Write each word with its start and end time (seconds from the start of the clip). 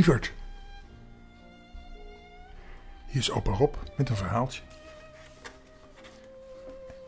Lieverd, 0.00 0.32
hier 3.06 3.20
is 3.20 3.30
opa 3.30 3.50
Rob 3.50 3.74
met 3.96 4.08
een 4.08 4.16
verhaaltje. 4.16 4.62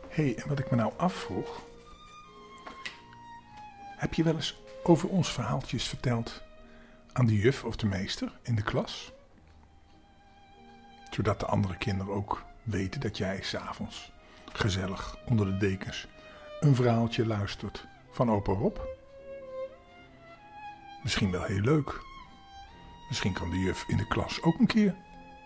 Hé, 0.09 0.23
hey, 0.23 0.35
en 0.35 0.47
wat 0.47 0.59
ik 0.59 0.69
me 0.69 0.77
nou 0.77 0.93
afvroeg. 0.97 1.61
Heb 3.97 4.13
je 4.13 4.23
wel 4.23 4.35
eens 4.35 4.61
over 4.83 5.09
ons 5.09 5.31
verhaaltjes 5.31 5.87
verteld 5.87 6.41
aan 7.13 7.25
de 7.25 7.35
juf 7.35 7.63
of 7.63 7.75
de 7.75 7.85
meester 7.85 8.31
in 8.41 8.55
de 8.55 8.63
klas? 8.63 9.11
Zodat 11.11 11.39
de 11.39 11.45
andere 11.45 11.77
kinderen 11.77 12.13
ook 12.13 12.43
weten 12.63 13.01
dat 13.01 13.17
jij 13.17 13.41
s'avonds 13.41 14.11
gezellig 14.51 15.17
onder 15.25 15.45
de 15.45 15.57
dekens 15.57 16.07
een 16.59 16.75
verhaaltje 16.75 17.25
luistert 17.25 17.85
van 18.11 18.31
opa 18.31 18.51
Rob. 18.51 18.77
Misschien 21.03 21.31
wel 21.31 21.43
heel 21.43 21.61
leuk. 21.61 22.11
Misschien 23.07 23.33
kan 23.33 23.49
de 23.49 23.59
juf 23.59 23.83
in 23.87 23.97
de 23.97 24.07
klas 24.07 24.41
ook 24.41 24.59
een 24.59 24.67
keer 24.67 24.95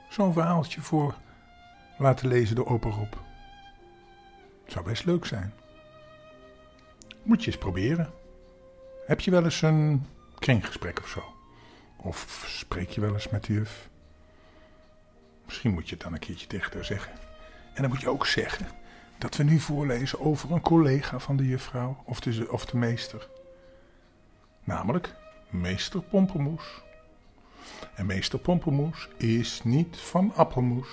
zo'n 0.10 0.34
verhaaltje 0.34 0.82
voor 0.82 1.16
laten 1.98 2.28
lezen 2.28 2.56
door 2.56 2.68
opa 2.68 2.90
Rob. 2.90 3.14
Zou 4.66 4.86
best 4.86 5.06
leuk 5.06 5.26
zijn. 5.26 5.54
Moet 7.24 7.44
je 7.44 7.52
eens 7.52 7.60
proberen. 7.60 8.14
Heb 9.06 9.20
je 9.20 9.32
wel 9.32 9.44
eens 9.44 9.62
een 9.62 10.06
kringgesprek 10.40 11.00
of 11.00 11.08
zo? 11.08 11.24
Of 11.98 12.46
spreek 12.48 12.90
je 12.90 13.02
wel 13.02 13.14
eens 13.14 13.30
met 13.30 13.44
de 13.44 13.54
juf? 13.54 13.90
Misschien 15.46 15.74
moet 15.74 15.90
je 15.90 15.94
het 15.96 16.04
dan 16.04 16.14
een 16.14 16.20
keertje 16.20 16.48
tegen 16.48 16.86
zeggen. 16.86 17.12
En 17.74 17.82
dan 17.82 17.92
moet 17.92 18.02
je 18.02 18.10
ook 18.10 18.26
zeggen 18.26 18.68
dat 19.18 19.36
we 19.36 19.44
nu 19.44 19.60
voorlezen 19.60 20.20
over 20.20 20.52
een 20.52 20.62
collega 20.62 21.20
van 21.20 21.38
de 21.38 21.48
juffrouw 21.48 22.04
of 22.06 22.20
de, 22.20 22.52
of 22.52 22.66
de 22.66 22.78
meester. 22.78 23.30
Namelijk 24.64 25.16
meester 25.50 26.02
Pompemoes. 26.02 26.84
En 27.96 28.06
meester 28.06 28.40
Pompemoes 28.40 29.10
is 29.18 29.62
niet 29.64 29.98
van 29.98 30.34
appelmoes. 30.36 30.90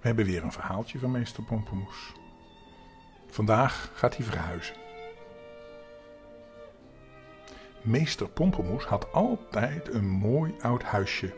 We 0.00 0.08
hebben 0.08 0.24
weer 0.24 0.42
een 0.42 0.52
verhaaltje 0.52 0.98
van 0.98 1.10
meester 1.10 1.42
Pompemoes. 1.42 2.12
Vandaag 3.32 3.90
gaat 3.94 4.16
hij 4.16 4.26
verhuizen. 4.26 4.74
Meester 7.82 8.28
Pompemoes 8.28 8.84
had 8.84 9.12
altijd 9.12 9.94
een 9.94 10.08
mooi 10.08 10.54
oud 10.60 10.82
huisje 10.82 11.34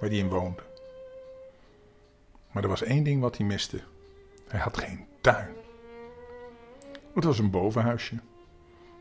waar 0.00 0.08
hij 0.08 0.18
in 0.18 0.28
woonde. 0.28 0.62
Maar 2.52 2.62
er 2.62 2.68
was 2.68 2.82
één 2.82 3.04
ding 3.04 3.20
wat 3.20 3.36
hij 3.36 3.46
miste. 3.46 3.80
Hij 4.48 4.60
had 4.60 4.78
geen 4.78 5.06
tuin. 5.20 5.54
Het 7.14 7.24
was 7.24 7.38
een 7.38 7.50
bovenhuisje 7.50 8.18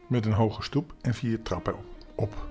met 0.08 0.25
een 0.25 0.31
hoge 0.31 0.64
stoep 0.64 0.94
en 1.02 1.14
vier 1.14 1.42
trappen 1.42 1.75
op. 2.16 2.47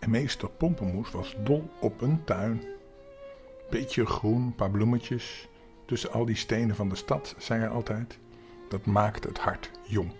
En 0.00 0.10
meester 0.10 0.50
Pompemoes 0.50 1.10
was 1.10 1.36
dol 1.38 1.70
op 1.80 2.00
een 2.00 2.24
tuin. 2.24 2.64
Beetje 3.70 4.06
groen, 4.06 4.42
een 4.42 4.54
paar 4.54 4.70
bloemetjes. 4.70 5.48
Tussen 5.84 6.12
al 6.12 6.24
die 6.24 6.36
stenen 6.36 6.76
van 6.76 6.88
de 6.88 6.96
stad, 6.96 7.34
zei 7.38 7.60
hij 7.60 7.68
altijd. 7.68 8.18
Dat 8.68 8.86
maakt 8.86 9.24
het 9.24 9.38
hart 9.38 9.70
jong. 9.82 10.12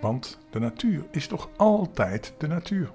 Want 0.00 0.38
de 0.50 0.58
natuur 0.58 1.04
is 1.10 1.26
toch 1.26 1.48
altijd 1.56 2.34
de 2.38 2.46
natuur. 2.46 2.92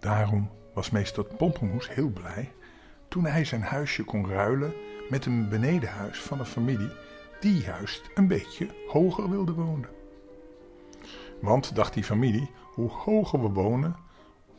Daarom 0.00 0.50
was 0.74 0.90
meester 0.90 1.24
Pompemoes 1.24 1.88
heel 1.88 2.08
blij 2.08 2.52
toen 3.08 3.24
hij 3.24 3.44
zijn 3.44 3.62
huisje 3.62 4.04
kon 4.04 4.28
ruilen 4.28 4.74
met 5.08 5.26
een 5.26 5.48
benedenhuis 5.48 6.20
van 6.20 6.38
een 6.38 6.46
familie 6.46 6.90
die 7.40 7.62
juist 7.62 8.02
een 8.14 8.28
beetje 8.28 8.68
hoger 8.88 9.30
wilde 9.30 9.52
wonen. 9.52 9.88
Want, 11.40 11.74
dacht 11.74 11.94
die 11.94 12.04
familie, 12.04 12.50
hoe 12.72 12.90
hoger 12.90 13.40
we 13.40 13.48
wonen, 13.48 13.96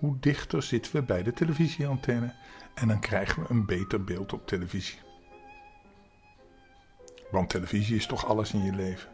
hoe 0.05 0.19
dichter 0.19 0.63
zitten 0.63 0.95
we 0.95 1.01
bij 1.01 1.23
de 1.23 1.33
televisieantenne 1.33 2.33
en 2.73 2.87
dan 2.87 2.99
krijgen 2.99 3.41
we 3.41 3.49
een 3.49 3.65
beter 3.65 4.03
beeld 4.03 4.33
op 4.33 4.47
televisie. 4.47 4.99
Want 7.31 7.49
televisie 7.49 7.95
is 7.95 8.05
toch 8.05 8.25
alles 8.25 8.53
in 8.53 8.63
je 8.63 8.73
leven? 8.73 9.09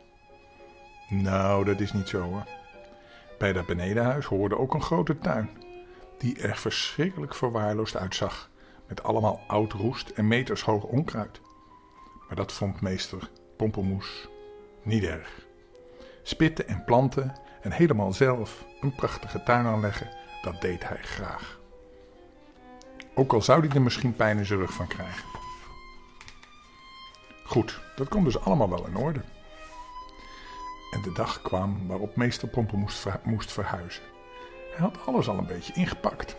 Nou, 1.10 1.66
dat 1.66 1.80
is 1.80 1.94
niet 1.94 2.08
zo 2.08 2.22
hoor. 2.22 2.48
Bij 3.38 3.54
dat 3.54 3.66
benedenhuis 3.66 4.26
hoorde 4.26 4.58
ook 4.58 4.74
een 4.74 4.82
grote 4.82 5.18
tuin, 5.18 5.50
die 6.18 6.40
er 6.42 6.58
verschrikkelijk 6.58 7.36
verwaarloosd 7.36 7.98
uitzag, 7.98 8.50
met 8.88 9.04
allemaal 9.04 9.40
oud 9.48 9.74
roest 9.74 10.10
en 10.10 10.28
metershoog 10.28 10.84
onkruid. 10.84 11.42
Maar 12.28 12.36
dat 12.36 12.54
vond 12.54 12.82
meester 12.82 13.30
Pompelmoes 13.58 14.30
niet 14.84 15.04
erg. 15.04 15.46
Spitten 16.24 16.68
en 16.68 16.84
planten 16.84 17.36
en 17.62 17.72
helemaal 17.72 18.14
zelf 18.14 18.66
een 18.82 18.96
prachtige 18.96 19.44
tuin 19.44 19.66
aanleggen, 19.66 20.21
dat 20.42 20.62
deed 20.62 20.88
hij 20.88 21.02
graag. 21.02 21.60
Ook 23.14 23.34
al 23.34 23.42
zou 23.42 23.66
hij 23.66 23.76
er 23.76 23.82
misschien 23.82 24.16
pijn 24.16 24.38
in 24.38 24.46
zijn 24.46 24.60
rug 24.60 24.74
van 24.74 24.88
krijgen. 24.88 25.26
Goed, 27.46 27.82
dat 27.96 28.08
komt 28.08 28.26
dus 28.26 28.40
allemaal 28.40 28.70
wel 28.70 28.88
in 28.88 28.96
orde. 28.96 29.22
En 30.92 31.02
de 31.02 31.12
dag 31.12 31.42
kwam 31.42 31.88
waarop 31.88 32.16
meester 32.16 32.48
Pompen 32.48 32.80
moest, 32.80 33.08
moest 33.24 33.52
verhuizen. 33.52 34.04
Hij 34.72 34.80
had 34.80 35.06
alles 35.06 35.28
al 35.28 35.38
een 35.38 35.46
beetje 35.46 35.74
ingepakt. 35.74 36.36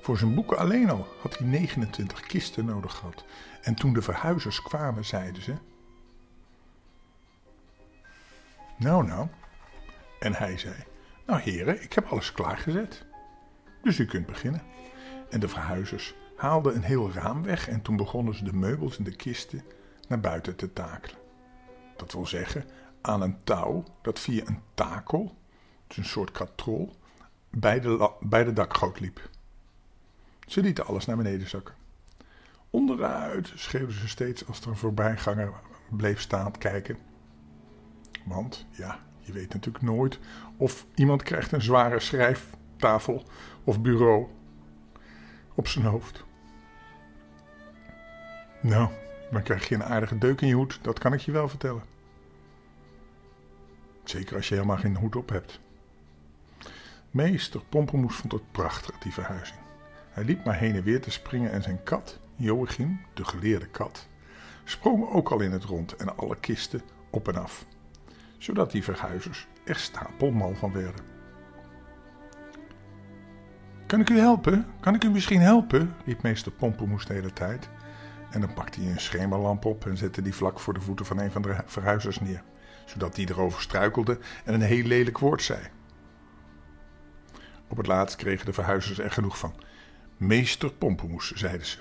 Voor 0.00 0.18
zijn 0.18 0.34
boeken 0.34 0.58
alleen 0.58 0.90
al 0.90 1.06
had 1.20 1.38
hij 1.38 1.46
29 1.46 2.20
kisten 2.20 2.64
nodig 2.64 2.94
gehad. 2.94 3.24
En 3.62 3.74
toen 3.74 3.92
de 3.92 4.02
verhuizers 4.02 4.62
kwamen, 4.62 5.04
zeiden 5.04 5.42
ze: 5.42 5.54
Nou, 8.76 9.06
nou. 9.06 9.28
En 10.18 10.34
hij 10.34 10.58
zei: 10.58 10.74
Nou, 11.26 11.40
heren, 11.40 11.82
ik 11.82 11.92
heb 11.92 12.06
alles 12.06 12.32
klaargezet. 12.32 13.04
Dus 13.82 13.98
u 13.98 14.06
kunt 14.06 14.26
beginnen. 14.26 14.62
En 15.30 15.40
de 15.40 15.48
verhuizers 15.48 16.14
haalden 16.36 16.74
een 16.74 16.82
heel 16.82 17.12
raam 17.12 17.42
weg 17.42 17.68
en 17.68 17.82
toen 17.82 17.96
begonnen 17.96 18.34
ze 18.34 18.44
de 18.44 18.52
meubels 18.52 18.98
en 18.98 19.04
de 19.04 19.16
kisten 19.16 19.64
naar 20.08 20.20
buiten 20.20 20.56
te 20.56 20.72
takelen. 20.72 21.18
Dat 21.96 22.12
wil 22.12 22.26
zeggen, 22.26 22.64
aan 23.00 23.22
een 23.22 23.38
touw 23.44 23.84
dat 24.02 24.18
via 24.18 24.46
een 24.46 24.62
takel, 24.74 25.36
dus 25.86 25.96
een 25.96 26.04
soort 26.04 26.30
katrol, 26.30 26.96
bij 27.50 27.80
de, 27.80 28.10
bij 28.20 28.44
de 28.44 28.52
dakgoot 28.52 29.00
liep. 29.00 29.30
Ze 30.46 30.60
lieten 30.60 30.86
alles 30.86 31.04
naar 31.04 31.16
beneden 31.16 31.48
zakken. 31.48 31.74
Onderuit 32.70 33.52
schreeuwden 33.54 33.94
ze 33.94 34.08
steeds 34.08 34.46
als 34.46 34.60
er 34.60 34.68
een 34.68 34.76
voorbijganger 34.76 35.52
bleef 35.90 36.20
staan 36.20 36.58
kijken. 36.58 36.98
Want, 38.24 38.66
ja, 38.70 39.00
je 39.26 39.32
weet 39.32 39.52
natuurlijk 39.52 39.84
nooit 39.84 40.18
of 40.56 40.86
iemand 40.94 41.22
krijgt 41.22 41.52
een 41.52 41.62
zware 41.62 42.00
schrijftafel 42.00 43.24
of 43.64 43.80
bureau 43.80 44.26
op 45.54 45.68
zijn 45.68 45.84
hoofd. 45.84 46.24
Nou, 48.60 48.90
dan 49.30 49.42
krijg 49.42 49.68
je 49.68 49.74
een 49.74 49.84
aardige 49.84 50.18
deuk 50.18 50.40
in 50.40 50.48
je 50.48 50.54
hoed, 50.54 50.78
dat 50.82 50.98
kan 50.98 51.12
ik 51.12 51.20
je 51.20 51.32
wel 51.32 51.48
vertellen. 51.48 51.82
Zeker 54.04 54.36
als 54.36 54.48
je 54.48 54.54
helemaal 54.54 54.76
geen 54.76 54.96
hoed 54.96 55.16
op 55.16 55.28
hebt. 55.28 55.60
Meester 57.10 57.60
Pompemoes 57.68 58.14
vond 58.14 58.32
het 58.32 58.52
prachtig, 58.52 58.98
die 58.98 59.12
verhuizing. 59.12 59.60
Hij 60.10 60.24
liep 60.24 60.44
maar 60.44 60.58
heen 60.58 60.74
en 60.74 60.82
weer 60.82 61.00
te 61.00 61.10
springen 61.10 61.52
en 61.52 61.62
zijn 61.62 61.82
kat, 61.82 62.18
Joachim, 62.36 63.00
de 63.14 63.24
geleerde 63.24 63.66
kat, 63.66 64.06
sprong 64.64 65.08
ook 65.08 65.28
al 65.28 65.40
in 65.40 65.52
het 65.52 65.64
rond 65.64 65.96
en 65.96 66.16
alle 66.16 66.36
kisten 66.36 66.82
op 67.10 67.28
en 67.28 67.36
af, 67.36 67.66
zodat 68.38 68.70
die 68.70 68.84
verhuizers 68.84 69.46
er 69.64 69.76
stapelmal 69.76 70.54
van 70.54 70.72
werden. 70.72 71.04
Kan 73.86 74.00
ik 74.00 74.10
u 74.10 74.18
helpen? 74.18 74.66
Kan 74.80 74.94
ik 74.94 75.04
u 75.04 75.10
misschien 75.10 75.40
helpen? 75.40 75.94
riep 76.04 76.22
meester 76.22 76.52
Pompemoes 76.52 77.06
de 77.06 77.12
hele 77.12 77.32
tijd. 77.32 77.68
En 78.30 78.40
dan 78.40 78.52
pakte 78.52 78.80
hij 78.80 78.90
een 78.90 79.00
schemerlamp 79.00 79.64
op 79.64 79.86
en 79.86 79.96
zette 79.96 80.22
die 80.22 80.34
vlak 80.34 80.60
voor 80.60 80.74
de 80.74 80.80
voeten 80.80 81.06
van 81.06 81.18
een 81.18 81.30
van 81.30 81.42
de 81.42 81.56
verhuizers 81.66 82.20
neer, 82.20 82.42
zodat 82.84 83.14
die 83.14 83.30
erover 83.30 83.62
struikelde 83.62 84.18
en 84.44 84.54
een 84.54 84.60
heel 84.60 84.84
lelijk 84.84 85.18
woord 85.18 85.42
zei. 85.42 85.60
Op 87.68 87.76
het 87.76 87.86
laatst 87.86 88.16
kregen 88.16 88.46
de 88.46 88.52
verhuizers 88.52 88.98
er 88.98 89.10
genoeg 89.10 89.38
van. 89.38 89.54
Meester 90.16 90.72
Pompemoes, 90.72 91.32
zeiden 91.32 91.66
ze. 91.66 91.78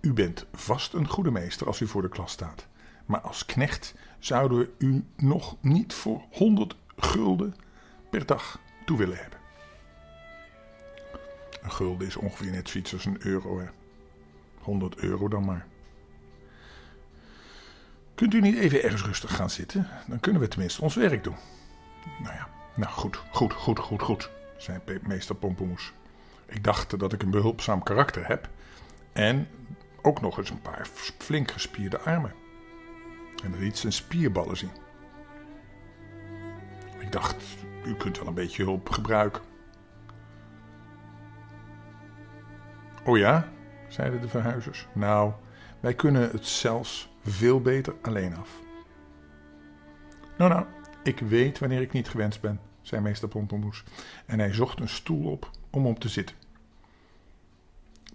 U 0.00 0.12
bent 0.12 0.46
vast 0.52 0.92
een 0.92 1.08
goede 1.08 1.30
meester 1.30 1.66
als 1.66 1.80
u 1.80 1.86
voor 1.86 2.02
de 2.02 2.08
klas 2.08 2.32
staat. 2.32 2.66
Maar 3.06 3.20
als 3.20 3.46
knecht 3.46 3.94
zouden 4.18 4.58
we 4.58 4.70
u 4.78 5.04
nog 5.16 5.56
niet 5.60 5.94
voor 5.94 6.22
honderd 6.30 6.76
gulden 6.96 7.54
per 8.10 8.26
dag 8.26 8.60
toe 8.84 8.98
willen 8.98 9.16
hebben. 9.16 9.38
Een 11.62 11.72
gulden 11.72 12.06
is 12.06 12.16
ongeveer 12.16 12.50
net 12.50 12.68
zoiets 12.68 12.92
als 12.92 13.04
een 13.04 13.26
euro, 13.26 13.60
hè. 13.60 13.66
100 14.60 14.96
euro 14.96 15.28
dan 15.28 15.44
maar. 15.44 15.66
Kunt 18.14 18.34
u 18.34 18.40
niet 18.40 18.56
even 18.56 18.82
ergens 18.82 19.04
rustig 19.04 19.36
gaan 19.36 19.50
zitten? 19.50 19.88
Dan 20.06 20.20
kunnen 20.20 20.40
we 20.40 20.48
tenminste 20.48 20.82
ons 20.82 20.94
werk 20.94 21.24
doen. 21.24 21.36
Nou 22.22 22.34
ja, 22.34 22.48
nou 22.74 22.92
goed, 22.92 23.16
goed, 23.30 23.52
goed, 23.52 23.78
goed, 23.78 24.02
goed, 24.02 24.30
zei 24.56 24.78
meester 25.02 25.34
Pompemoes. 25.34 25.92
Ik 26.46 26.64
dacht 26.64 26.98
dat 26.98 27.12
ik 27.12 27.22
een 27.22 27.30
behulpzaam 27.30 27.82
karakter 27.82 28.26
heb 28.26 28.48
en 29.12 29.48
ook 30.02 30.20
nog 30.20 30.38
eens 30.38 30.50
een 30.50 30.62
paar 30.62 30.86
flink 31.18 31.50
gespierde 31.50 31.98
armen. 31.98 32.32
En 33.44 33.50
dat 33.50 33.60
liet 33.60 33.78
zijn 33.78 33.92
spierballen 33.92 34.56
zien. 34.56 34.70
Ik 36.98 37.12
dacht, 37.12 37.44
u 37.84 37.94
kunt 37.94 38.18
wel 38.18 38.26
een 38.26 38.34
beetje 38.34 38.64
hulp 38.64 38.88
gebruiken. 38.88 39.42
Oh 43.04 43.18
ja, 43.18 43.48
zeiden 43.88 44.20
de 44.20 44.28
verhuizers. 44.28 44.86
Nou, 44.94 45.32
wij 45.80 45.94
kunnen 45.94 46.30
het 46.30 46.46
zelfs 46.46 47.10
veel 47.22 47.60
beter 47.60 47.94
alleen 48.02 48.36
af. 48.36 48.60
Nou, 50.38 50.50
nou, 50.50 50.66
ik 51.02 51.18
weet 51.18 51.58
wanneer 51.58 51.80
ik 51.80 51.92
niet 51.92 52.08
gewenst 52.08 52.40
ben, 52.40 52.60
zei 52.82 53.02
meester 53.02 53.28
Pompemoes. 53.28 53.84
En 54.26 54.38
hij 54.38 54.52
zocht 54.52 54.80
een 54.80 54.88
stoel 54.88 55.30
op 55.30 55.50
om 55.70 55.86
op 55.86 56.00
te 56.00 56.08
zitten. 56.08 56.36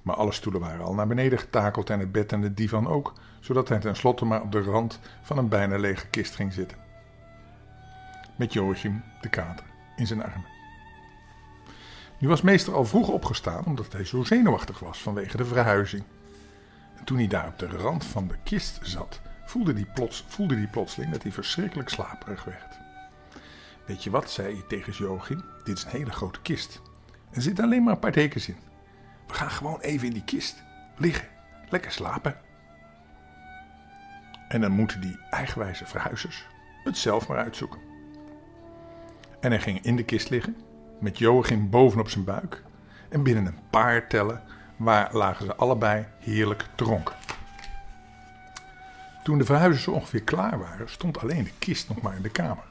Maar 0.05 0.15
alle 0.15 0.31
stoelen 0.31 0.61
waren 0.61 0.85
al 0.85 0.93
naar 0.93 1.07
beneden 1.07 1.39
getakeld 1.39 1.89
en 1.89 1.99
het 1.99 2.11
bed 2.11 2.31
en 2.31 2.41
de 2.41 2.53
divan 2.53 2.87
ook, 2.87 3.13
zodat 3.39 3.69
hij 3.69 3.79
tenslotte 3.79 4.25
maar 4.25 4.41
op 4.41 4.51
de 4.51 4.61
rand 4.61 4.99
van 5.21 5.37
een 5.37 5.47
bijna 5.47 5.77
lege 5.77 6.07
kist 6.07 6.35
ging 6.35 6.53
zitten. 6.53 6.77
Met 8.35 8.53
Joachim 8.53 9.03
de 9.21 9.29
kater 9.29 9.65
in 9.95 10.07
zijn 10.07 10.23
armen. 10.23 10.45
Nu 12.17 12.27
was 12.27 12.41
meester 12.41 12.73
al 12.73 12.85
vroeg 12.85 13.07
opgestaan 13.07 13.65
omdat 13.65 13.91
hij 13.91 14.05
zo 14.05 14.23
zenuwachtig 14.23 14.79
was 14.79 15.01
vanwege 15.01 15.37
de 15.37 15.45
verhuizing. 15.45 16.03
En 16.97 17.03
toen 17.03 17.17
hij 17.17 17.27
daar 17.27 17.47
op 17.47 17.59
de 17.59 17.67
rand 17.67 18.05
van 18.05 18.27
de 18.27 18.37
kist 18.43 18.79
zat, 18.81 19.21
voelde 19.45 19.73
hij, 19.73 19.87
plots, 19.93 20.25
voelde 20.27 20.55
hij 20.55 20.67
plotseling 20.67 21.11
dat 21.11 21.23
hij 21.23 21.31
verschrikkelijk 21.31 21.89
slaperig 21.89 22.43
werd. 22.43 22.77
Weet 23.85 24.03
je 24.03 24.09
wat, 24.09 24.31
zei 24.31 24.53
hij 24.53 24.63
tegen 24.67 24.93
Joachim, 24.93 25.43
dit 25.63 25.77
is 25.77 25.83
een 25.83 25.89
hele 25.89 26.11
grote 26.11 26.41
kist. 26.41 26.81
Er 27.31 27.41
zitten 27.41 27.63
alleen 27.63 27.83
maar 27.83 27.93
een 27.93 27.99
paar 27.99 28.11
dekens 28.11 28.47
in. 28.47 28.73
Gaan 29.35 29.51
gewoon 29.51 29.79
even 29.79 30.07
in 30.07 30.13
die 30.13 30.23
kist 30.23 30.63
liggen, 30.97 31.27
lekker 31.69 31.91
slapen. 31.91 32.37
En 34.47 34.61
dan 34.61 34.71
moeten 34.71 35.01
die 35.01 35.19
eigenwijze 35.29 35.85
verhuizers 35.85 36.47
het 36.83 36.97
zelf 36.97 37.27
maar 37.27 37.37
uitzoeken. 37.37 37.79
En 39.39 39.51
hij 39.51 39.59
ging 39.59 39.81
in 39.81 39.95
de 39.95 40.03
kist 40.03 40.29
liggen, 40.29 40.55
met 40.99 41.17
Joachim 41.17 41.69
bovenop 41.69 42.09
zijn 42.09 42.23
buik. 42.23 42.63
En 43.09 43.23
binnen 43.23 43.45
een 43.45 43.59
paar 43.69 44.07
tellen 44.07 44.43
waar 44.77 45.15
lagen 45.15 45.45
ze 45.45 45.55
allebei 45.55 46.05
heerlijk 46.19 46.65
dronken. 46.75 47.15
Toen 49.23 49.37
de 49.37 49.45
verhuizers 49.45 49.87
ongeveer 49.87 50.23
klaar 50.23 50.59
waren, 50.59 50.89
stond 50.89 51.17
alleen 51.17 51.43
de 51.43 51.57
kist 51.59 51.89
nog 51.89 52.01
maar 52.01 52.15
in 52.15 52.21
de 52.21 52.29
kamer. 52.29 52.65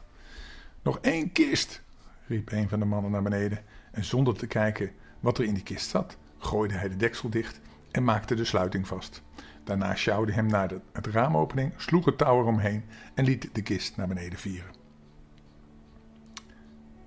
Nog 0.82 0.98
één 0.98 1.32
kist, 1.32 1.82
riep 2.26 2.52
een 2.52 2.68
van 2.68 2.78
de 2.78 2.84
mannen 2.84 3.10
naar 3.10 3.22
beneden. 3.22 3.64
En 3.90 4.04
zonder 4.04 4.36
te 4.36 4.46
kijken 4.46 4.92
wat 5.20 5.38
er 5.38 5.44
in 5.44 5.54
die 5.54 5.62
kist 5.62 5.88
zat, 5.88 6.16
gooide 6.44 6.74
hij 6.74 6.88
de 6.88 6.96
deksel 6.96 7.28
dicht 7.28 7.60
en 7.90 8.04
maakte 8.04 8.34
de 8.34 8.44
sluiting 8.44 8.86
vast. 8.86 9.22
Daarna 9.64 9.94
sjouwde 9.94 10.32
hem 10.32 10.46
naar 10.46 10.68
de 10.68 10.80
het 10.92 11.06
raamopening, 11.06 11.72
sloeg 11.76 12.04
het 12.04 12.18
touw 12.18 12.40
eromheen 12.40 12.84
en 13.14 13.24
liet 13.24 13.48
de 13.52 13.62
kist 13.62 13.96
naar 13.96 14.08
beneden 14.08 14.38
vieren. 14.38 14.74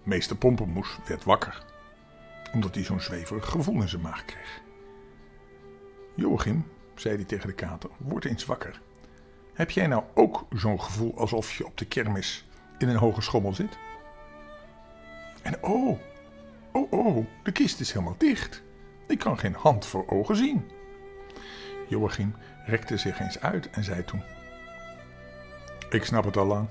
Meester 0.04 0.36
Pompermoes 0.36 1.00
werd 1.08 1.24
wakker, 1.24 1.66
omdat 2.54 2.76
hij 2.76 2.84
zo'n 2.84 3.02
zweverig 3.02 3.46
gevoel 3.46 3.82
in 3.82 3.90
zijn 3.90 4.02
maag 4.02 4.26
kreeg. 4.26 4.62
Joachim, 6.16 6.66
zei 6.96 7.16
hij 7.16 7.26
tegen 7.26 7.48
de 7.48 7.54
kater, 7.54 7.90
word 7.98 8.26
eens 8.26 8.46
wakker. 8.46 8.82
Heb 9.54 9.72
jij 9.72 9.88
nou 9.88 10.04
ook 10.14 10.46
zo'n 10.56 10.82
gevoel 10.82 11.18
alsof 11.18 11.54
je 11.54 11.66
op 11.66 11.78
de 11.78 11.86
kermis 11.86 12.46
in 12.78 12.90
een 12.90 12.96
hoge 12.96 13.22
schommel 13.22 13.54
zit? 13.54 13.78
En 15.42 15.64
oh, 15.64 16.00
oh, 16.72 16.92
oh, 16.92 17.26
de 17.44 17.52
kist 17.52 17.80
is 17.80 17.92
helemaal 17.92 18.18
dicht. 18.18 18.64
Ik 19.08 19.20
kan 19.20 19.40
geen 19.40 19.56
hand 19.56 19.86
voor 19.86 20.08
ogen 20.08 20.36
zien. 20.36 20.72
Joachim 21.88 22.36
rekte 22.66 22.98
zich 22.98 23.20
eens 23.20 23.40
uit 23.40 23.70
en 23.70 23.84
zei 23.84 24.04
toen: 24.04 24.24
Ik 25.90 26.06
snap 26.06 26.24
het 26.24 26.38
al 26.38 26.46
lang. 26.46 26.68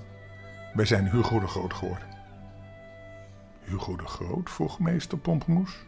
Wij 0.75 0.85
zijn 0.85 1.11
Hugo 1.11 1.41
de 1.41 1.47
Groot 1.47 1.75
geworden. 1.75 2.09
Hugo 3.61 3.97
de 3.97 4.07
Groot? 4.07 4.51
vroeg 4.51 4.79
meester 4.79 5.19
Pompemoes. 5.19 5.85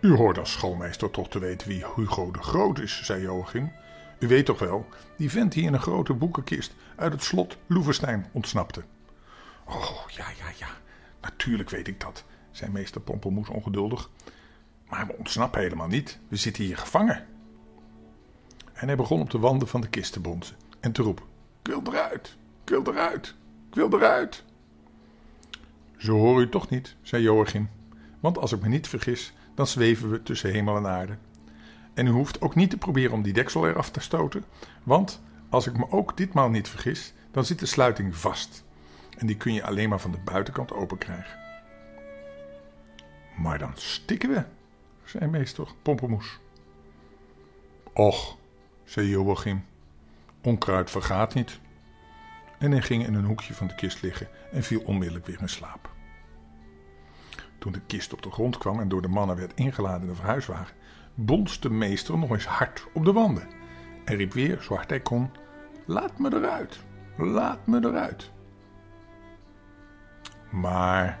U 0.00 0.14
hoort 0.14 0.38
als 0.38 0.52
schoolmeester 0.52 1.10
toch 1.10 1.28
te 1.28 1.38
weten 1.38 1.68
wie 1.68 1.84
Hugo 1.96 2.30
de 2.30 2.42
Groot 2.42 2.78
is, 2.78 3.04
zei 3.04 3.22
Joachim. 3.22 3.72
U 4.18 4.26
weet 4.28 4.46
toch 4.46 4.58
wel, 4.58 4.86
die 5.16 5.30
vent 5.30 5.52
die 5.52 5.64
in 5.64 5.72
een 5.72 5.80
grote 5.80 6.14
boekenkist 6.14 6.74
uit 6.96 7.12
het 7.12 7.22
slot 7.22 7.56
Loevestein 7.66 8.26
ontsnapte. 8.32 8.82
Oh, 9.64 10.08
ja, 10.08 10.24
ja, 10.38 10.46
ja, 10.56 10.68
natuurlijk 11.20 11.70
weet 11.70 11.88
ik 11.88 12.00
dat, 12.00 12.24
zei 12.58 12.70
meester 12.70 13.00
Pompelmoes 13.00 13.48
ongeduldig. 13.48 14.10
Maar 14.88 15.06
we 15.06 15.16
ontsnappen 15.16 15.60
helemaal 15.60 15.88
niet, 15.88 16.18
we 16.28 16.36
zitten 16.36 16.64
hier 16.64 16.76
gevangen. 16.76 17.26
En 18.72 18.86
hij 18.86 18.96
begon 18.96 19.20
op 19.20 19.30
de 19.30 19.38
wanden 19.38 19.68
van 19.68 19.80
de 19.80 19.88
kist 19.88 20.12
te 20.12 20.20
bonzen 20.20 20.56
en 20.80 20.92
te 20.92 21.02
roepen: 21.02 21.24
Ik 21.62 21.70
wil 21.70 21.82
eruit, 21.86 22.36
ik 22.62 22.68
wil 22.68 22.82
eruit, 22.86 23.34
ik 23.68 23.74
wil 23.74 23.92
eruit. 23.92 24.44
Zo 25.96 26.12
hoor 26.12 26.40
u 26.40 26.48
toch 26.48 26.68
niet, 26.68 26.96
zei 27.02 27.22
Joachim, 27.22 27.70
want 28.20 28.38
als 28.38 28.52
ik 28.52 28.60
me 28.60 28.68
niet 28.68 28.88
vergis, 28.88 29.32
dan 29.54 29.66
zweven 29.66 30.10
we 30.10 30.22
tussen 30.22 30.52
hemel 30.52 30.76
en 30.76 30.86
aarde. 30.86 31.16
En 31.94 32.06
u 32.06 32.10
hoeft 32.10 32.40
ook 32.40 32.54
niet 32.54 32.70
te 32.70 32.78
proberen 32.78 33.12
om 33.12 33.22
die 33.22 33.32
deksel 33.32 33.68
eraf 33.68 33.90
te 33.90 34.00
stoten, 34.00 34.44
want 34.82 35.20
als 35.48 35.66
ik 35.66 35.76
me 35.76 35.90
ook 35.90 36.16
ditmaal 36.16 36.48
niet 36.48 36.68
vergis, 36.68 37.12
dan 37.30 37.44
zit 37.44 37.58
de 37.58 37.66
sluiting 37.66 38.16
vast. 38.16 38.64
En 39.18 39.26
die 39.26 39.36
kun 39.36 39.54
je 39.54 39.64
alleen 39.64 39.88
maar 39.88 40.00
van 40.00 40.10
de 40.10 40.20
buitenkant 40.24 40.72
open 40.72 40.98
krijgen. 40.98 41.47
Maar 43.38 43.58
dan 43.58 43.72
stikken 43.74 44.30
we, 44.30 44.44
zei 45.04 45.26
meester 45.26 45.68
Pompemoes. 45.82 46.38
Och, 47.92 48.36
zei 48.84 49.08
Joachim, 49.08 49.64
onkruid 50.42 50.90
vergaat 50.90 51.34
niet. 51.34 51.60
En 52.58 52.70
hij 52.70 52.82
ging 52.82 53.06
in 53.06 53.14
een 53.14 53.24
hoekje 53.24 53.54
van 53.54 53.66
de 53.66 53.74
kist 53.74 54.02
liggen 54.02 54.28
en 54.52 54.62
viel 54.62 54.80
onmiddellijk 54.80 55.26
weer 55.26 55.40
in 55.40 55.48
slaap. 55.48 55.90
Toen 57.58 57.72
de 57.72 57.80
kist 57.80 58.12
op 58.12 58.22
de 58.22 58.30
grond 58.30 58.58
kwam 58.58 58.80
en 58.80 58.88
door 58.88 59.02
de 59.02 59.08
mannen 59.08 59.36
werd 59.36 59.54
ingeladen 59.54 60.00
in 60.00 60.08
de 60.08 60.14
verhuiswagen, 60.14 60.76
bonste 61.14 61.70
meester 61.70 62.18
nog 62.18 62.30
eens 62.30 62.46
hard 62.46 62.86
op 62.92 63.04
de 63.04 63.12
wanden 63.12 63.48
en 64.04 64.16
riep 64.16 64.32
weer, 64.32 64.62
zo 64.62 64.74
hard 64.74 64.90
hij 64.90 65.00
kon: 65.00 65.30
Laat 65.86 66.18
me 66.18 66.34
eruit, 66.34 66.78
laat 67.16 67.66
me 67.66 67.78
eruit. 67.84 68.30
Maar 70.50 71.18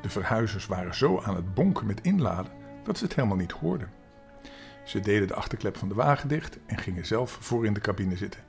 de 0.00 0.10
verhuizers 0.10 0.66
waren 0.66 0.94
zo 0.94 1.20
aan 1.20 1.36
het 1.36 1.54
bonken 1.54 1.86
met 1.86 2.00
inladen 2.00 2.52
dat 2.84 2.98
ze 2.98 3.04
het 3.04 3.14
helemaal 3.14 3.36
niet 3.36 3.52
hoorden. 3.52 3.90
Ze 4.84 5.00
deden 5.00 5.28
de 5.28 5.34
achterklep 5.34 5.76
van 5.76 5.88
de 5.88 5.94
wagen 5.94 6.28
dicht 6.28 6.58
en 6.66 6.78
gingen 6.78 7.06
zelf 7.06 7.36
voor 7.40 7.66
in 7.66 7.72
de 7.72 7.80
cabine 7.80 8.16
zitten. 8.16 8.40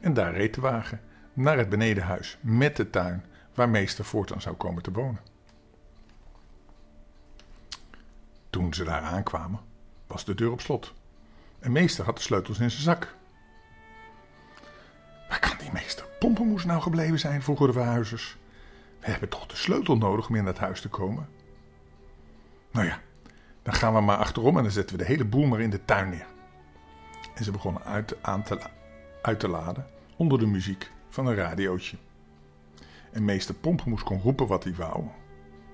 En 0.00 0.14
daar 0.14 0.34
reed 0.34 0.54
de 0.54 0.60
wagen 0.60 1.00
naar 1.32 1.58
het 1.58 1.68
benedenhuis 1.68 2.38
met 2.40 2.76
de 2.76 2.90
tuin 2.90 3.24
waar 3.54 3.68
meester 3.68 4.04
voortaan 4.04 4.40
zou 4.40 4.56
komen 4.56 4.82
te 4.82 4.92
wonen. 4.92 5.20
Toen 8.50 8.74
ze 8.74 8.84
daar 8.84 9.00
aankwamen, 9.00 9.60
was 10.06 10.24
de 10.24 10.34
deur 10.34 10.50
op 10.50 10.60
slot. 10.60 10.92
En 11.58 11.72
meester 11.72 12.04
had 12.04 12.16
de 12.16 12.22
sleutels 12.22 12.58
in 12.58 12.70
zijn 12.70 12.82
zak. 12.82 13.14
Waar 15.28 15.40
kan 15.40 15.56
die 15.58 15.72
meester 15.72 16.06
Pompenmoes 16.18 16.64
nou 16.64 16.82
gebleven 16.82 17.18
zijn, 17.18 17.42
vroegen 17.42 17.66
de 17.66 17.72
verhuizers. 17.72 18.36
We 19.02 19.10
hebben 19.10 19.28
toch 19.28 19.46
de 19.46 19.56
sleutel 19.56 19.96
nodig 19.96 20.28
om 20.28 20.34
in 20.34 20.44
dat 20.44 20.58
huis 20.58 20.80
te 20.80 20.88
komen? 20.88 21.28
Nou 22.70 22.86
ja, 22.86 23.00
dan 23.62 23.74
gaan 23.74 23.94
we 23.94 24.00
maar 24.00 24.16
achterom 24.16 24.56
en 24.56 24.62
dan 24.62 24.72
zetten 24.72 24.96
we 24.96 25.02
de 25.02 25.08
hele 25.08 25.24
boel 25.24 25.46
maar 25.46 25.60
in 25.60 25.70
de 25.70 25.84
tuin 25.84 26.08
neer. 26.10 26.26
En 27.34 27.44
ze 27.44 27.50
begonnen 27.50 27.84
uit, 27.84 28.22
aan 28.22 28.42
te, 28.42 28.58
uit 29.22 29.40
te 29.40 29.48
laden 29.48 29.86
onder 30.16 30.38
de 30.38 30.46
muziek 30.46 30.90
van 31.08 31.26
een 31.26 31.34
radiootje. 31.34 31.96
En 33.12 33.24
meester 33.24 33.54
Pompenmoes 33.54 34.02
kon 34.02 34.20
roepen 34.20 34.46
wat 34.46 34.64
hij 34.64 34.74
wou. 34.74 35.04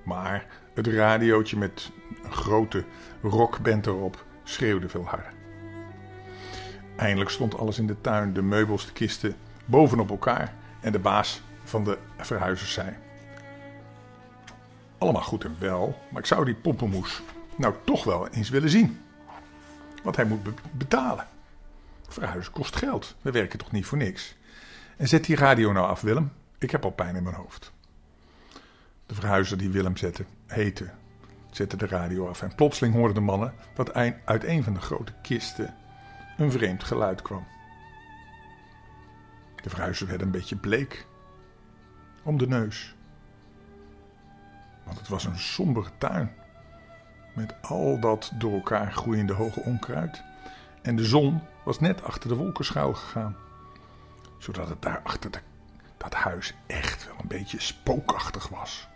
Maar 0.04 0.46
het 0.74 0.86
radiootje 0.86 1.56
met 1.56 1.90
een 2.22 2.32
grote 2.32 2.84
rockband 3.22 3.86
erop 3.86 4.24
schreeuwde 4.44 4.88
veel 4.88 5.04
harder. 5.04 5.32
Eindelijk 6.96 7.30
stond 7.30 7.58
alles 7.58 7.78
in 7.78 7.86
de 7.86 8.00
tuin, 8.00 8.32
de 8.32 8.42
meubels, 8.42 8.86
de 8.86 8.92
kisten, 8.92 9.36
bovenop 9.64 10.10
elkaar. 10.10 10.54
En 10.80 10.92
de 10.92 10.98
baas 10.98 11.42
van 11.64 11.84
de 11.84 11.98
verhuizers 12.16 12.72
zei: 12.72 12.96
Allemaal 14.98 15.22
goed 15.22 15.44
en 15.44 15.56
wel, 15.58 15.98
maar 16.10 16.20
ik 16.20 16.26
zou 16.26 16.44
die 16.44 16.54
pompenmoes 16.54 17.22
nou 17.56 17.74
toch 17.84 18.04
wel 18.04 18.28
eens 18.28 18.48
willen 18.48 18.70
zien. 18.70 19.00
Want 20.02 20.16
hij 20.16 20.24
moet 20.24 20.40
betalen. 20.70 21.26
Verhuizen 22.08 22.52
kost 22.52 22.76
geld. 22.76 23.16
We 23.20 23.30
werken 23.30 23.58
toch 23.58 23.72
niet 23.72 23.86
voor 23.86 23.98
niks. 23.98 24.36
En 24.96 25.08
zet 25.08 25.24
die 25.24 25.36
radio 25.36 25.72
nou 25.72 25.86
af, 25.86 26.00
Willem. 26.00 26.32
Ik 26.58 26.70
heb 26.70 26.84
al 26.84 26.90
pijn 26.90 27.16
in 27.16 27.22
mijn 27.22 27.34
hoofd. 27.34 27.72
De 29.06 29.14
verhuizer 29.14 29.58
die 29.58 29.70
Willem 29.70 29.96
zette, 29.96 30.24
heette, 30.46 30.90
zette 31.50 31.76
de 31.76 31.86
radio 31.86 32.28
af. 32.28 32.42
En 32.42 32.54
plotseling 32.54 32.94
hoorden 32.94 33.14
de 33.14 33.20
mannen 33.20 33.54
dat 33.74 33.94
uit 34.24 34.44
een 34.44 34.64
van 34.64 34.74
de 34.74 34.80
grote 34.80 35.12
kisten 35.22 35.74
een 36.38 36.52
vreemd 36.52 36.84
geluid 36.84 37.22
kwam. 37.22 37.46
De 39.62 39.70
verhuizer 39.70 40.06
werd 40.06 40.22
een 40.22 40.30
beetje 40.30 40.56
bleek 40.56 41.06
om 42.22 42.38
de 42.38 42.46
neus. 42.46 42.94
Want 44.88 45.00
het 45.00 45.08
was 45.08 45.24
een 45.24 45.38
sombere 45.38 45.90
tuin. 45.98 46.34
Met 47.34 47.54
al 47.62 48.00
dat 48.00 48.32
door 48.34 48.52
elkaar 48.52 48.92
groeiende 48.92 49.32
hoge 49.32 49.60
onkruid. 49.60 50.22
En 50.82 50.96
de 50.96 51.04
zon 51.04 51.40
was 51.64 51.80
net 51.80 52.02
achter 52.02 52.28
de 52.28 52.36
wolken 52.36 52.64
gegaan. 52.64 53.36
Zodat 54.38 54.68
het 54.68 54.82
daar 54.82 55.00
achter 55.04 55.30
dat 55.96 56.14
huis 56.14 56.54
echt 56.66 57.06
wel 57.06 57.16
een 57.20 57.28
beetje 57.28 57.60
spookachtig 57.60 58.48
was. 58.48 58.88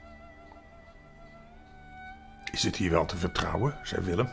Is 2.52 2.62
het 2.62 2.76
hier 2.76 2.90
wel 2.90 3.06
te 3.06 3.16
vertrouwen? 3.16 3.78
zei 3.82 4.02
Willem. 4.02 4.28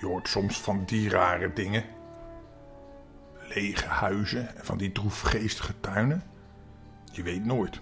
Je 0.00 0.06
hoort 0.06 0.28
soms 0.28 0.60
van 0.60 0.84
die 0.84 1.08
rare 1.08 1.52
dingen. 1.52 1.84
Lege 3.54 3.86
huizen 3.86 4.56
en 4.56 4.64
van 4.64 4.78
die 4.78 4.92
droefgeestige 4.92 5.80
tuinen. 5.80 6.22
Je 7.12 7.22
weet 7.22 7.44
nooit. 7.44 7.80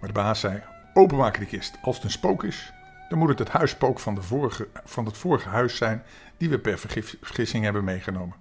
Maar 0.00 0.08
de 0.08 0.12
baas 0.12 0.40
zei: 0.40 0.62
Openmaken 0.94 1.40
de 1.40 1.46
kist. 1.46 1.78
Als 1.82 1.96
het 1.96 2.04
een 2.04 2.10
spook 2.10 2.44
is, 2.44 2.72
dan 3.08 3.18
moet 3.18 3.28
het 3.28 3.38
het 3.38 3.48
huisspook 3.48 3.98
van, 3.98 4.14
de 4.14 4.22
vorige, 4.22 4.68
van 4.84 5.04
het 5.04 5.16
vorige 5.16 5.48
huis 5.48 5.76
zijn 5.76 6.02
die 6.36 6.50
we 6.50 6.58
per 6.58 6.78
vergissing 6.78 7.64
hebben 7.64 7.84
meegenomen. 7.84 8.36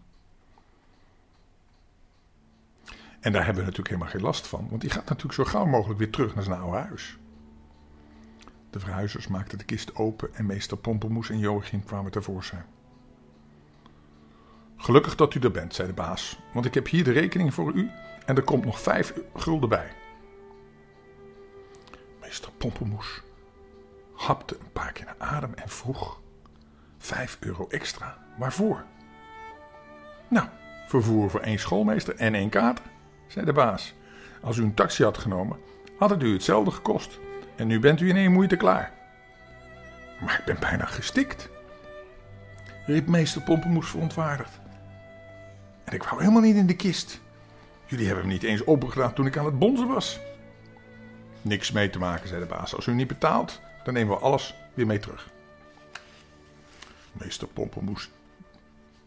En 3.20 3.32
daar 3.32 3.46
hebben 3.46 3.64
we 3.64 3.70
natuurlijk 3.70 3.88
helemaal 3.88 4.12
geen 4.12 4.22
last 4.22 4.48
van, 4.48 4.68
want 4.70 4.82
die 4.82 4.90
gaat 4.90 5.10
natuurlijk 5.10 5.34
zo 5.34 5.44
gauw 5.44 5.66
mogelijk 5.66 6.00
weer 6.00 6.10
terug 6.10 6.36
naar 6.36 6.44
zijn 6.44 6.60
oude 6.60 6.78
huis. 6.78 7.18
De 8.70 8.80
verhuizers 8.80 9.28
maakten 9.28 9.58
de 9.58 9.64
kist 9.64 9.96
open 9.96 10.36
en 10.36 10.46
meester 10.46 10.78
Pompelmoes 10.78 11.30
en 11.30 11.40
Joachim 11.40 11.84
kwamen 11.84 12.12
tevoorschijn. 12.12 12.66
Gelukkig 14.78 15.16
dat 15.16 15.34
u 15.34 15.40
er 15.40 15.52
bent, 15.52 15.76
zei 15.76 15.88
de 15.88 15.94
baas, 15.94 16.40
want 16.54 16.66
ik 16.66 16.74
heb 16.74 16.88
hier 16.88 17.04
de 17.04 17.12
rekening 17.12 17.54
voor 17.54 17.74
u 17.74 17.90
en 18.26 18.36
er 18.36 18.44
komt 18.44 18.66
nog 18.66 18.82
vijf 18.82 19.14
gulden 19.36 19.70
bij. 19.70 19.92
Meester 22.30 22.52
Pompelmoes 22.58 23.22
hapte 24.14 24.58
een 24.60 24.72
paar 24.72 24.92
keer 24.92 25.06
naar 25.06 25.30
adem 25.30 25.54
en 25.56 25.70
vroeg: 25.70 26.20
Vijf 26.98 27.38
euro 27.40 27.68
extra, 27.68 28.18
waarvoor? 28.38 28.84
Nou, 30.28 30.48
vervoer 30.88 31.30
voor 31.30 31.40
één 31.40 31.60
schoolmeester 31.60 32.16
en 32.16 32.36
één 32.36 32.50
kater, 32.50 32.86
zei 33.28 33.46
de 33.46 33.54
baas. 33.54 33.94
Als 34.42 34.58
u 34.58 34.64
een 34.64 34.74
taxi 34.74 35.04
had 35.04 35.18
genomen, 35.18 35.58
had 35.98 36.10
het 36.10 36.24
u 36.24 36.34
hetzelfde 36.34 36.72
gekost. 36.72 37.20
En 37.56 37.68
nu 37.68 37.80
bent 37.80 38.02
u 38.02 38.10
in 38.10 38.16
één 38.16 38.32
moeite 38.32 38.56
klaar. 38.56 38.92
Maar 40.22 40.40
ik 40.40 40.46
ben 40.46 40.60
bijna 40.60 40.86
gestikt, 40.86 41.50
riep 42.86 43.08
meester 43.08 43.42
Pompenmoes 43.42 43.90
verontwaardigd. 43.90 44.60
En 45.84 45.94
ik 45.94 46.04
wou 46.04 46.20
helemaal 46.20 46.42
niet 46.42 46.56
in 46.56 46.68
de 46.68 46.76
kist. 46.76 47.22
Jullie 47.86 48.06
hebben 48.06 48.24
hem 48.24 48.34
niet 48.34 48.44
eens 48.44 48.66
opengedaan 48.66 49.14
toen 49.14 49.26
ik 49.26 49.38
aan 49.38 49.46
het 49.46 49.60
bonzen 49.60 49.88
was. 49.88 50.20
Niks 51.42 51.72
mee 51.72 51.90
te 51.90 52.00
maken, 52.00 52.28
zei 52.28 52.42
de 52.42 52.48
baas. 52.48 52.76
Als 52.76 52.86
u 52.86 52.94
niet 52.94 53.08
betaalt, 53.08 53.62
dan 53.84 53.94
nemen 53.94 54.16
we 54.16 54.22
alles 54.22 54.56
weer 54.74 54.86
mee 54.86 55.00
terug. 55.00 55.30
Meester 57.12 57.48
Pompenmoes 57.48 58.10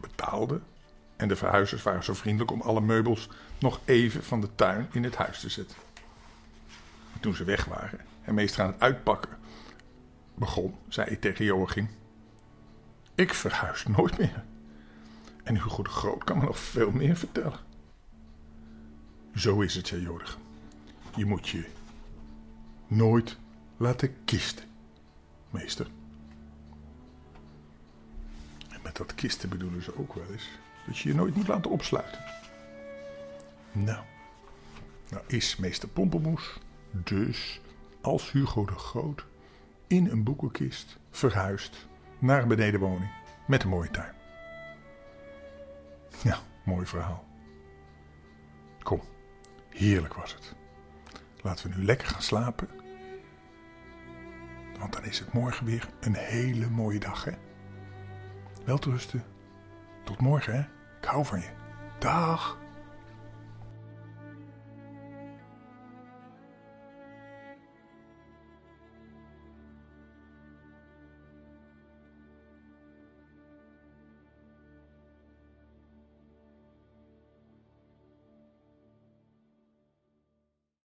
betaalde 0.01 0.61
en 1.17 1.29
de 1.29 1.37
verhuizers 1.37 1.83
waren 1.83 2.05
zo 2.05 2.15
vriendelijk 2.15 2.51
om 2.51 2.61
alle 2.61 2.81
meubels 2.81 3.29
nog 3.59 3.81
even 3.85 4.25
van 4.25 4.41
de 4.41 4.55
tuin 4.55 4.89
in 4.93 5.05
het 5.05 5.17
huis 5.17 5.41
te 5.41 5.49
zetten. 5.49 5.77
toen 7.21 7.35
ze 7.35 7.45
weg 7.45 7.65
waren 7.65 8.01
en 8.23 8.35
meester 8.35 8.63
aan 8.65 8.73
het 8.73 8.81
uitpakken 8.81 9.39
begon, 10.35 10.75
zei 10.89 11.11
ik 11.11 11.21
tegen 11.21 11.45
Joachim: 11.45 11.91
Ik 13.15 13.35
verhuis 13.35 13.85
nooit 13.87 14.19
meer. 14.19 14.45
En 15.43 15.55
Hugo 15.55 15.83
de 15.83 15.91
Groot 15.91 16.25
kan 16.25 16.39
me 16.39 16.45
nog 16.45 16.59
veel 16.59 16.91
meer 16.91 17.17
vertellen. 17.17 17.59
Zo 19.35 19.61
is 19.61 19.75
het, 19.75 19.87
zei 19.87 20.03
Jodig. 20.03 20.39
Je 21.17 21.25
moet 21.25 21.49
je 21.49 21.65
nooit 22.97 23.39
laten 23.77 24.25
kisten, 24.25 24.65
meester. 25.51 25.91
En 28.69 28.81
met 28.83 28.97
dat 28.97 29.15
kisten 29.15 29.49
bedoelen 29.49 29.83
ze 29.83 29.99
ook 29.99 30.15
wel 30.15 30.25
eens 30.33 30.49
dat 30.87 30.99
je 30.99 31.09
je 31.09 31.15
nooit 31.15 31.35
moet 31.35 31.49
laten 31.49 31.71
opsluiten. 31.71 32.25
Nou, 33.73 34.05
nou 35.11 35.23
is 35.27 35.57
meester 35.57 35.89
Pompelmoes 35.89 36.59
dus 36.91 37.61
als 38.01 38.33
Hugo 38.33 38.65
de 38.65 38.73
Groot 38.73 39.25
in 39.87 40.07
een 40.07 40.23
boekenkist 40.23 40.99
verhuisd 41.11 41.87
naar 42.19 42.43
een 42.43 42.49
benedenwoning 42.49 43.11
met 43.47 43.63
een 43.63 43.69
mooie 43.69 43.91
tuin. 43.91 44.13
Ja, 46.23 46.39
mooi 46.65 46.87
verhaal. 46.87 47.25
Kom, 48.83 49.01
heerlijk 49.69 50.15
was 50.15 50.35
het. 50.35 50.55
Laten 51.43 51.71
we 51.71 51.77
nu 51.77 51.85
lekker 51.85 52.09
gaan 52.09 52.23
slapen. 52.23 52.82
Want 54.83 54.95
dan 54.95 55.05
is 55.05 55.19
het 55.19 55.33
morgen 55.33 55.67
weer 55.67 55.89
een 56.01 56.15
hele 56.15 56.71
mooie 56.71 56.99
dag, 56.99 57.25
hè? 57.25 57.33
Welterusten. 58.65 59.25
Tot 60.05 60.21
morgen, 60.21 60.55
hè? 60.55 60.61
Ik 61.01 61.05
hou 61.05 61.25
van 61.25 61.41
je. 61.41 61.49
Dag. 61.99 62.62